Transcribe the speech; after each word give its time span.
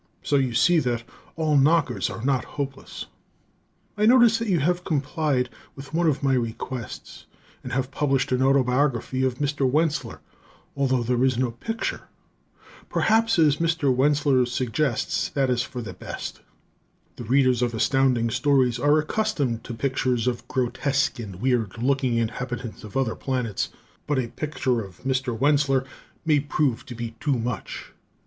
So 0.23 0.35
you 0.37 0.55
see 0.55 0.79
that 0.79 1.03
all 1.35 1.55
knockers 1.55 2.09
are 2.09 2.25
not 2.25 2.43
hopeless! 2.43 3.05
I 3.95 4.07
notice 4.07 4.39
that 4.39 4.47
you 4.47 4.57
have 4.57 4.83
complied 4.83 5.47
with 5.75 5.93
one 5.93 6.07
of 6.07 6.23
my 6.23 6.33
requests, 6.33 7.27
and 7.61 7.71
have 7.73 7.91
published 7.91 8.31
an 8.31 8.41
autobiography 8.41 9.23
of 9.23 9.35
Mr. 9.37 9.69
Wentzler, 9.69 10.19
although 10.75 11.03
there 11.03 11.23
is 11.23 11.37
no 11.37 11.51
picture. 11.51 12.07
Perhaps, 12.89 13.37
as 13.37 13.57
Mr. 13.57 13.93
Wentzler 13.95 14.47
suggests, 14.47 15.29
that 15.29 15.51
is 15.51 15.61
for 15.61 15.83
the 15.83 15.93
best. 15.93 16.41
The 17.17 17.23
readers 17.23 17.61
of 17.61 17.71
Astounding 17.75 18.31
Stories 18.31 18.79
are 18.79 18.97
accustomed 18.97 19.63
to 19.65 19.73
pictures 19.75 20.25
of 20.25 20.47
grotesque 20.47 21.19
and 21.19 21.35
weird 21.35 21.77
looking 21.77 22.17
inhabitants 22.17 22.83
of 22.83 22.97
other 22.97 23.13
planets, 23.13 23.69
but 24.07 24.17
a 24.17 24.29
picture 24.29 24.81
of 24.83 25.03
Mr. 25.03 25.37
Wentzler 25.37 25.85
may 26.25 26.39
prove 26.39 26.87
to 26.87 26.95
be 26.95 27.11
too 27.19 27.37
much. 27.37 27.93